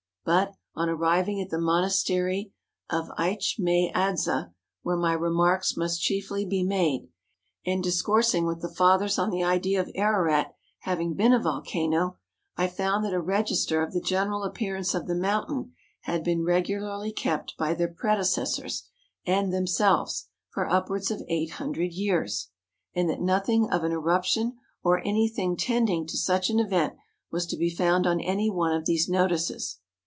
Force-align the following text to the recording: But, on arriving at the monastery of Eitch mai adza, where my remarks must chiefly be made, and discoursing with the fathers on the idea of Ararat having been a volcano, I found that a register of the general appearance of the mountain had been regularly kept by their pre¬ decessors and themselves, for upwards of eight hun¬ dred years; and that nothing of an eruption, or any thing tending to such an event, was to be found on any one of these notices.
But, 0.23 0.53
on 0.75 0.87
arriving 0.87 1.41
at 1.41 1.49
the 1.49 1.59
monastery 1.59 2.53
of 2.91 3.09
Eitch 3.17 3.57
mai 3.57 3.91
adza, 3.95 4.53
where 4.83 4.95
my 4.95 5.13
remarks 5.13 5.75
must 5.75 5.99
chiefly 5.99 6.45
be 6.45 6.61
made, 6.63 7.09
and 7.65 7.83
discoursing 7.83 8.45
with 8.45 8.61
the 8.61 8.69
fathers 8.73 9.17
on 9.17 9.31
the 9.31 9.43
idea 9.43 9.81
of 9.81 9.89
Ararat 9.95 10.53
having 10.81 11.15
been 11.15 11.33
a 11.33 11.39
volcano, 11.41 12.19
I 12.55 12.67
found 12.67 13.03
that 13.03 13.15
a 13.15 13.19
register 13.19 13.81
of 13.81 13.93
the 13.93 13.99
general 13.99 14.43
appearance 14.43 14.93
of 14.93 15.07
the 15.07 15.15
mountain 15.15 15.73
had 16.01 16.23
been 16.23 16.43
regularly 16.45 17.11
kept 17.11 17.57
by 17.57 17.73
their 17.73 17.89
pre¬ 17.91 18.17
decessors 18.19 18.83
and 19.25 19.51
themselves, 19.51 20.27
for 20.51 20.69
upwards 20.71 21.09
of 21.09 21.23
eight 21.29 21.53
hun¬ 21.53 21.73
dred 21.73 21.93
years; 21.93 22.49
and 22.93 23.09
that 23.09 23.21
nothing 23.21 23.69
of 23.71 23.83
an 23.83 23.91
eruption, 23.91 24.55
or 24.83 24.99
any 24.99 25.27
thing 25.27 25.57
tending 25.57 26.05
to 26.05 26.15
such 26.15 26.51
an 26.51 26.59
event, 26.59 26.93
was 27.31 27.47
to 27.47 27.57
be 27.57 27.71
found 27.71 28.05
on 28.05 28.21
any 28.21 28.51
one 28.51 28.71
of 28.71 28.85
these 28.85 29.09
notices. 29.09 29.79